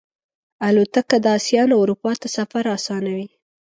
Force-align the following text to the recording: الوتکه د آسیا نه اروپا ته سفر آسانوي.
الوتکه 0.67 1.17
د 1.23 1.25
آسیا 1.37 1.63
نه 1.69 1.75
اروپا 1.81 2.11
ته 2.21 2.27
سفر 2.37 2.63
آسانوي. 2.77 3.27